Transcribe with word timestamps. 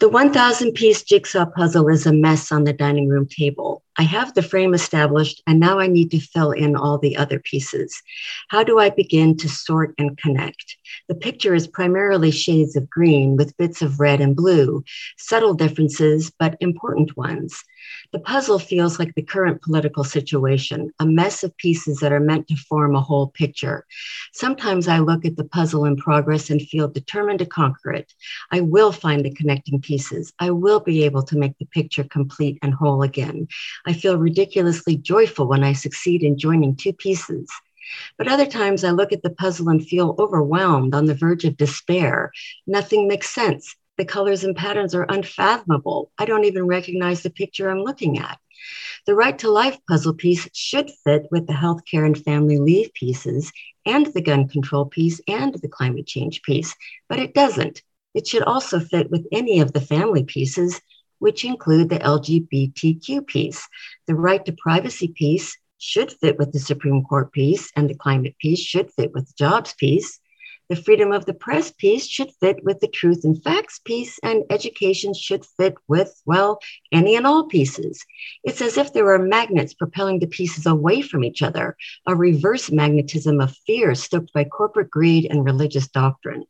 The 0.00 0.08
1,000 0.08 0.72
piece 0.72 1.04
jigsaw 1.04 1.46
puzzle 1.46 1.88
is 1.88 2.04
a 2.04 2.12
mess 2.12 2.50
on 2.50 2.64
the 2.64 2.72
dining 2.72 3.08
room 3.08 3.28
table. 3.28 3.83
I 3.96 4.02
have 4.02 4.34
the 4.34 4.42
frame 4.42 4.74
established 4.74 5.42
and 5.46 5.60
now 5.60 5.78
I 5.78 5.86
need 5.86 6.10
to 6.10 6.20
fill 6.20 6.50
in 6.50 6.74
all 6.74 6.98
the 6.98 7.16
other 7.16 7.38
pieces. 7.38 8.02
How 8.48 8.64
do 8.64 8.78
I 8.78 8.90
begin 8.90 9.36
to 9.38 9.48
sort 9.48 9.94
and 9.98 10.18
connect? 10.18 10.76
The 11.08 11.14
picture 11.14 11.54
is 11.54 11.66
primarily 11.66 12.30
shades 12.30 12.76
of 12.76 12.90
green 12.90 13.36
with 13.36 13.56
bits 13.56 13.82
of 13.82 14.00
red 14.00 14.20
and 14.20 14.34
blue, 14.34 14.84
subtle 15.16 15.54
differences, 15.54 16.32
but 16.38 16.56
important 16.60 17.16
ones. 17.16 17.62
The 18.12 18.20
puzzle 18.20 18.58
feels 18.58 18.98
like 18.98 19.14
the 19.14 19.22
current 19.22 19.60
political 19.60 20.04
situation, 20.04 20.92
a 21.00 21.06
mess 21.06 21.42
of 21.42 21.56
pieces 21.56 21.98
that 21.98 22.12
are 22.12 22.20
meant 22.20 22.48
to 22.48 22.56
form 22.56 22.94
a 22.94 23.00
whole 23.00 23.28
picture. 23.28 23.84
Sometimes 24.32 24.88
I 24.88 25.00
look 25.00 25.24
at 25.24 25.36
the 25.36 25.44
puzzle 25.44 25.84
in 25.84 25.96
progress 25.96 26.48
and 26.48 26.62
feel 26.62 26.88
determined 26.88 27.40
to 27.40 27.46
conquer 27.46 27.92
it. 27.92 28.12
I 28.50 28.60
will 28.60 28.92
find 28.92 29.24
the 29.24 29.34
connecting 29.34 29.80
pieces. 29.80 30.32
I 30.38 30.50
will 30.50 30.80
be 30.80 31.04
able 31.04 31.22
to 31.24 31.36
make 31.36 31.58
the 31.58 31.66
picture 31.66 32.04
complete 32.04 32.58
and 32.62 32.72
whole 32.72 33.02
again. 33.02 33.48
I 33.86 33.92
feel 33.92 34.18
ridiculously 34.18 34.96
joyful 34.96 35.46
when 35.46 35.62
I 35.62 35.72
succeed 35.72 36.22
in 36.22 36.38
joining 36.38 36.76
two 36.76 36.92
pieces. 36.92 37.48
But 38.16 38.28
other 38.28 38.46
times 38.46 38.82
I 38.82 38.90
look 38.90 39.12
at 39.12 39.22
the 39.22 39.30
puzzle 39.30 39.68
and 39.68 39.86
feel 39.86 40.16
overwhelmed 40.18 40.94
on 40.94 41.04
the 41.06 41.14
verge 41.14 41.44
of 41.44 41.56
despair. 41.56 42.32
Nothing 42.66 43.06
makes 43.06 43.28
sense. 43.30 43.76
The 43.96 44.04
colors 44.04 44.42
and 44.42 44.56
patterns 44.56 44.94
are 44.94 45.06
unfathomable. 45.08 46.10
I 46.18 46.24
don't 46.24 46.44
even 46.44 46.66
recognize 46.66 47.22
the 47.22 47.30
picture 47.30 47.70
I'm 47.70 47.82
looking 47.82 48.18
at. 48.18 48.38
The 49.06 49.14
right 49.14 49.38
to 49.40 49.50
life 49.50 49.78
puzzle 49.86 50.14
piece 50.14 50.48
should 50.54 50.90
fit 51.04 51.26
with 51.30 51.46
the 51.46 51.52
healthcare 51.52 52.06
and 52.06 52.16
family 52.16 52.58
leave 52.58 52.92
pieces 52.94 53.52
and 53.84 54.06
the 54.06 54.22
gun 54.22 54.48
control 54.48 54.86
piece 54.86 55.20
and 55.28 55.54
the 55.54 55.68
climate 55.68 56.06
change 56.06 56.42
piece, 56.42 56.74
but 57.08 57.18
it 57.18 57.34
doesn't. 57.34 57.82
It 58.14 58.26
should 58.26 58.42
also 58.42 58.80
fit 58.80 59.10
with 59.10 59.26
any 59.30 59.60
of 59.60 59.72
the 59.72 59.80
family 59.80 60.24
pieces, 60.24 60.80
which 61.24 61.42
include 61.42 61.88
the 61.88 61.98
LGBTQ 62.00 63.26
piece. 63.26 63.66
The 64.06 64.14
right 64.14 64.44
to 64.44 64.52
privacy 64.52 65.08
piece 65.08 65.56
should 65.78 66.12
fit 66.12 66.36
with 66.36 66.52
the 66.52 66.58
Supreme 66.58 67.02
Court 67.02 67.32
piece, 67.32 67.72
and 67.74 67.88
the 67.88 67.94
climate 67.94 68.36
piece 68.38 68.60
should 68.60 68.92
fit 68.92 69.10
with 69.14 69.28
the 69.28 69.32
jobs 69.38 69.72
piece. 69.72 70.20
The 70.68 70.76
freedom 70.76 71.12
of 71.12 71.24
the 71.24 71.32
press 71.32 71.70
piece 71.70 72.06
should 72.06 72.30
fit 72.40 72.62
with 72.62 72.80
the 72.80 72.88
truth 72.88 73.24
and 73.24 73.42
facts 73.42 73.78
piece, 73.78 74.18
and 74.22 74.44
education 74.50 75.14
should 75.14 75.46
fit 75.56 75.76
with, 75.88 76.12
well, 76.26 76.58
any 76.92 77.16
and 77.16 77.26
all 77.26 77.46
pieces. 77.46 78.04
It's 78.42 78.60
as 78.60 78.76
if 78.76 78.92
there 78.92 79.10
are 79.14 79.18
magnets 79.18 79.72
propelling 79.72 80.18
the 80.18 80.26
pieces 80.26 80.66
away 80.66 81.00
from 81.00 81.24
each 81.24 81.40
other, 81.40 81.74
a 82.06 82.14
reverse 82.14 82.70
magnetism 82.70 83.40
of 83.40 83.56
fear 83.66 83.94
stoked 83.94 84.34
by 84.34 84.44
corporate 84.44 84.90
greed 84.90 85.26
and 85.30 85.42
religious 85.42 85.88
doctrine. 85.88 86.44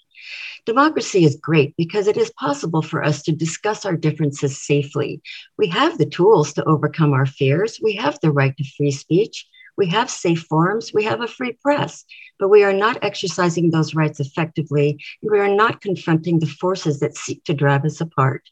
Democracy 0.66 1.24
is 1.24 1.36
great 1.36 1.74
because 1.76 2.06
it 2.06 2.16
is 2.16 2.30
possible 2.38 2.82
for 2.82 3.04
us 3.04 3.22
to 3.22 3.32
discuss 3.32 3.84
our 3.84 3.96
differences 3.96 4.64
safely. 4.64 5.20
We 5.58 5.68
have 5.68 5.98
the 5.98 6.06
tools 6.06 6.52
to 6.54 6.64
overcome 6.64 7.12
our 7.12 7.26
fears. 7.26 7.78
We 7.82 7.96
have 7.96 8.18
the 8.20 8.32
right 8.32 8.56
to 8.56 8.64
free 8.76 8.90
speech. 8.90 9.46
We 9.76 9.86
have 9.88 10.08
safe 10.08 10.42
forums, 10.42 10.92
we 10.94 11.04
have 11.04 11.20
a 11.20 11.26
free 11.26 11.52
press, 11.60 12.04
but 12.38 12.48
we 12.48 12.62
are 12.62 12.72
not 12.72 13.02
exercising 13.02 13.70
those 13.70 13.94
rights 13.94 14.20
effectively. 14.20 15.00
And 15.20 15.30
we 15.32 15.40
are 15.40 15.54
not 15.54 15.80
confronting 15.80 16.38
the 16.38 16.46
forces 16.46 17.00
that 17.00 17.16
seek 17.16 17.42
to 17.44 17.54
drive 17.54 17.84
us 17.84 18.00
apart. 18.00 18.48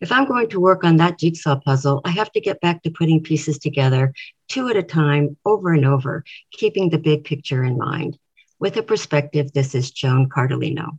If 0.00 0.12
I'm 0.12 0.26
going 0.26 0.48
to 0.50 0.60
work 0.60 0.84
on 0.84 0.96
that 0.96 1.18
jigsaw 1.18 1.60
puzzle, 1.60 2.00
I 2.04 2.10
have 2.10 2.30
to 2.32 2.40
get 2.40 2.60
back 2.60 2.82
to 2.82 2.90
putting 2.90 3.22
pieces 3.22 3.58
together 3.58 4.12
two 4.48 4.68
at 4.68 4.76
a 4.76 4.82
time, 4.82 5.36
over 5.44 5.72
and 5.72 5.84
over, 5.84 6.24
keeping 6.52 6.90
the 6.90 6.98
big 6.98 7.24
picture 7.24 7.64
in 7.64 7.78
mind. 7.78 8.18
With 8.58 8.76
a 8.76 8.82
perspective, 8.82 9.52
this 9.52 9.74
is 9.74 9.90
Joan 9.90 10.28
Cardellino. 10.28 10.98